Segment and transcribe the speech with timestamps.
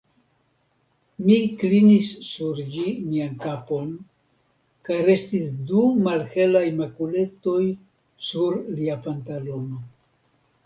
[1.25, 3.91] Mi klinis sur ĝi mian kapon
[4.89, 7.59] kaj restis du malhelaj makuletoj
[8.31, 9.83] sur lia pantalono.